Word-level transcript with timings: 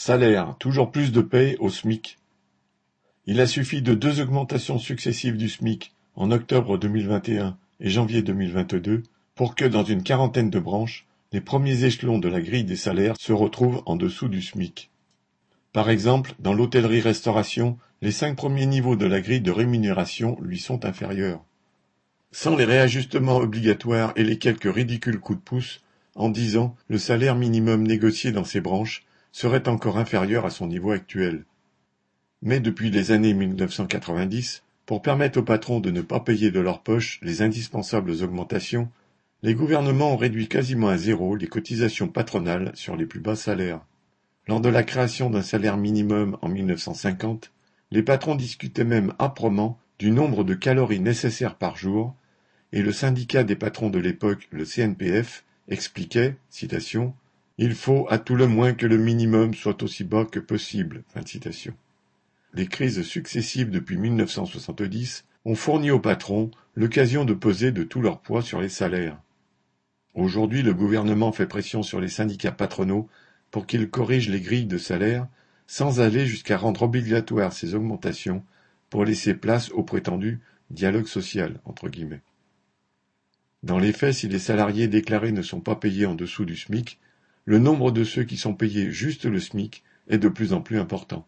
Salaire, 0.00 0.54
toujours 0.60 0.92
plus 0.92 1.10
de 1.10 1.20
paie 1.20 1.56
au 1.58 1.70
SMIC. 1.70 2.18
Il 3.26 3.40
a 3.40 3.48
suffi 3.48 3.82
de 3.82 3.94
deux 3.94 4.20
augmentations 4.20 4.78
successives 4.78 5.36
du 5.36 5.48
SMIC, 5.48 5.92
en 6.14 6.30
octobre 6.30 6.78
2021 6.78 7.58
et 7.80 7.90
janvier 7.90 8.22
2022, 8.22 9.02
pour 9.34 9.56
que, 9.56 9.64
dans 9.64 9.82
une 9.82 10.04
quarantaine 10.04 10.50
de 10.50 10.60
branches, 10.60 11.04
les 11.32 11.40
premiers 11.40 11.82
échelons 11.82 12.20
de 12.20 12.28
la 12.28 12.40
grille 12.40 12.62
des 12.62 12.76
salaires 12.76 13.16
se 13.18 13.32
retrouvent 13.32 13.82
en 13.86 13.96
dessous 13.96 14.28
du 14.28 14.40
SMIC. 14.40 14.88
Par 15.72 15.90
exemple, 15.90 16.32
dans 16.38 16.54
l'hôtellerie-restauration, 16.54 17.76
les 18.00 18.12
cinq 18.12 18.36
premiers 18.36 18.66
niveaux 18.66 18.94
de 18.94 19.06
la 19.06 19.20
grille 19.20 19.40
de 19.40 19.50
rémunération 19.50 20.38
lui 20.40 20.60
sont 20.60 20.84
inférieurs. 20.84 21.42
Sans 22.30 22.54
les 22.54 22.66
réajustements 22.66 23.38
obligatoires 23.38 24.12
et 24.14 24.22
les 24.22 24.38
quelques 24.38 24.72
ridicules 24.72 25.18
coups 25.18 25.40
de 25.40 25.44
pouce, 25.44 25.82
en 26.14 26.28
dix 26.28 26.56
ans, 26.56 26.76
le 26.86 26.98
salaire 26.98 27.34
minimum 27.34 27.84
négocié 27.84 28.30
dans 28.30 28.44
ces 28.44 28.60
branches 28.60 29.02
serait 29.32 29.68
encore 29.68 29.98
inférieur 29.98 30.46
à 30.46 30.50
son 30.50 30.66
niveau 30.66 30.90
actuel. 30.90 31.44
Mais 32.42 32.60
depuis 32.60 32.90
les 32.90 33.10
années 33.10 33.34
1990, 33.34 34.62
pour 34.86 35.02
permettre 35.02 35.40
aux 35.40 35.44
patrons 35.44 35.80
de 35.80 35.90
ne 35.90 36.00
pas 36.00 36.20
payer 36.20 36.50
de 36.50 36.60
leur 36.60 36.82
poche 36.82 37.18
les 37.22 37.42
indispensables 37.42 38.22
augmentations, 38.22 38.88
les 39.42 39.54
gouvernements 39.54 40.14
ont 40.14 40.16
réduit 40.16 40.48
quasiment 40.48 40.88
à 40.88 40.96
zéro 40.96 41.36
les 41.36 41.46
cotisations 41.46 42.08
patronales 42.08 42.72
sur 42.74 42.96
les 42.96 43.06
plus 43.06 43.20
bas 43.20 43.36
salaires. 43.36 43.80
Lors 44.46 44.60
de 44.60 44.68
la 44.68 44.82
création 44.82 45.30
d'un 45.30 45.42
salaire 45.42 45.76
minimum 45.76 46.38
en 46.40 46.48
1950, 46.48 47.52
les 47.90 48.02
patrons 48.02 48.34
discutaient 48.34 48.84
même 48.84 49.14
âprement 49.18 49.78
du 49.98 50.10
nombre 50.10 50.42
de 50.42 50.54
calories 50.54 51.00
nécessaires 51.00 51.56
par 51.56 51.76
jour, 51.76 52.14
et 52.72 52.82
le 52.82 52.92
syndicat 52.92 53.44
des 53.44 53.56
patrons 53.56 53.90
de 53.90 53.98
l'époque, 53.98 54.48
le 54.50 54.64
CNPF, 54.64 55.44
expliquait, 55.68 56.36
citation, 56.48 57.14
Il 57.60 57.74
faut 57.74 58.06
à 58.08 58.18
tout 58.18 58.36
le 58.36 58.46
moins 58.46 58.72
que 58.72 58.86
le 58.86 58.96
minimum 58.96 59.52
soit 59.52 59.82
aussi 59.82 60.04
bas 60.04 60.24
que 60.24 60.38
possible. 60.38 61.02
Les 62.54 62.66
crises 62.68 63.02
successives 63.02 63.70
depuis 63.70 63.96
1970 63.96 65.24
ont 65.44 65.56
fourni 65.56 65.90
aux 65.90 65.98
patrons 65.98 66.52
l'occasion 66.76 67.24
de 67.24 67.34
peser 67.34 67.72
de 67.72 67.82
tout 67.82 68.00
leur 68.00 68.20
poids 68.20 68.42
sur 68.42 68.60
les 68.60 68.68
salaires. 68.68 69.18
Aujourd'hui, 70.14 70.62
le 70.62 70.72
gouvernement 70.72 71.32
fait 71.32 71.46
pression 71.46 71.82
sur 71.82 72.00
les 72.00 72.08
syndicats 72.08 72.52
patronaux 72.52 73.08
pour 73.50 73.66
qu'ils 73.66 73.90
corrigent 73.90 74.30
les 74.30 74.40
grilles 74.40 74.66
de 74.66 74.78
salaire 74.78 75.26
sans 75.66 76.00
aller 76.00 76.26
jusqu'à 76.26 76.56
rendre 76.56 76.82
obligatoires 76.82 77.52
ces 77.52 77.74
augmentations 77.74 78.44
pour 78.88 79.04
laisser 79.04 79.34
place 79.34 79.70
au 79.72 79.82
prétendu 79.82 80.40
dialogue 80.70 81.06
social. 81.06 81.60
Entre 81.64 81.88
guillemets. 81.88 82.22
Dans 83.64 83.78
les 83.78 83.92
faits, 83.92 84.14
si 84.14 84.28
les 84.28 84.38
salariés 84.38 84.86
déclarés 84.86 85.32
ne 85.32 85.42
sont 85.42 85.60
pas 85.60 85.74
payés 85.74 86.06
en 86.06 86.14
dessous 86.14 86.44
du 86.44 86.56
SMIC, 86.56 87.00
le 87.48 87.58
nombre 87.58 87.92
de 87.92 88.04
ceux 88.04 88.24
qui 88.24 88.36
sont 88.36 88.52
payés 88.52 88.90
juste 88.90 89.24
le 89.24 89.40
SMIC 89.40 89.82
est 90.08 90.18
de 90.18 90.28
plus 90.28 90.52
en 90.52 90.60
plus 90.60 90.78
important. 90.78 91.26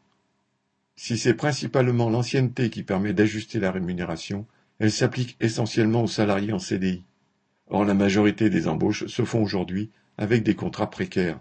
Si 0.95 1.17
c'est 1.17 1.33
principalement 1.33 2.11
l'ancienneté 2.11 2.69
qui 2.69 2.83
permet 2.83 3.15
d'ajuster 3.15 3.59
la 3.59 3.73
rémunération, 3.73 4.45
elle 4.81 4.93
s'applique 4.93 5.39
essentiellement 5.41 6.03
aux 6.03 6.09
salariés 6.09 6.53
en 6.53 6.59
CDI. 6.59 7.05
Or 7.69 7.87
la 7.87 7.95
majorité 7.95 8.51
des 8.51 8.69
embauches 8.69 9.07
se 9.07 9.25
font 9.25 9.43
aujourd'hui 9.43 9.89
avec 10.19 10.43
des 10.43 10.55
contrats 10.55 10.91
précaires. 10.91 11.41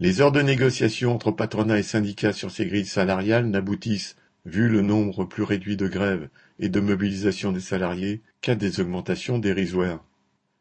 Les 0.00 0.20
heures 0.20 0.32
de 0.32 0.42
négociation 0.42 1.14
entre 1.14 1.30
patronat 1.30 1.78
et 1.78 1.84
syndicats 1.84 2.32
sur 2.32 2.50
ces 2.50 2.66
grilles 2.66 2.86
salariales 2.86 3.48
n'aboutissent, 3.48 4.16
vu 4.44 4.68
le 4.68 4.82
nombre 4.82 5.24
plus 5.24 5.44
réduit 5.44 5.76
de 5.76 5.86
grèves 5.86 6.28
et 6.58 6.68
de 6.68 6.80
mobilisation 6.80 7.52
des 7.52 7.60
salariés, 7.60 8.22
qu'à 8.40 8.56
des 8.56 8.80
augmentations 8.80 9.38
dérisoires. 9.38 10.04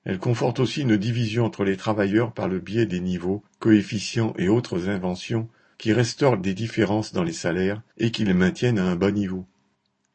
Elles 0.05 0.19
confortent 0.19 0.59
aussi 0.59 0.81
une 0.81 0.97
division 0.97 1.45
entre 1.45 1.63
les 1.63 1.77
travailleurs 1.77 2.33
par 2.33 2.47
le 2.47 2.59
biais 2.59 2.85
des 2.85 2.99
niveaux, 2.99 3.43
coefficients 3.59 4.33
et 4.37 4.49
autres 4.49 4.89
inventions 4.89 5.47
qui 5.77 5.93
restaurent 5.93 6.37
des 6.37 6.53
différences 6.53 7.13
dans 7.13 7.23
les 7.23 7.33
salaires 7.33 7.81
et 7.97 8.11
qui 8.11 8.25
les 8.25 8.33
maintiennent 8.33 8.79
à 8.79 8.85
un 8.85 8.95
bas 8.95 9.11
niveau. 9.11 9.45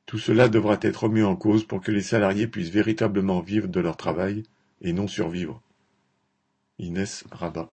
Tout 0.07 0.19
cela 0.19 0.49
devra 0.49 0.79
être 0.83 1.05
remis 1.05 1.23
en 1.23 1.37
cause 1.37 1.65
pour 1.65 1.81
que 1.81 1.93
les 1.93 2.03
salariés 2.03 2.47
puissent 2.47 2.71
véritablement 2.71 3.41
vivre 3.41 3.69
de 3.69 3.81
leur 3.81 3.97
travail 3.97 4.45
et 4.81 4.93
non 4.93 5.09
survivre. 5.09 5.61
Inès 6.79 7.25
Rabat 7.33 7.67